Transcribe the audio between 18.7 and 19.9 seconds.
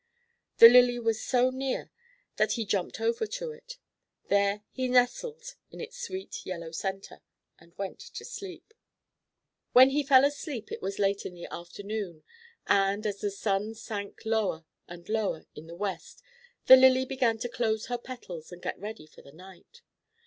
ready for the night.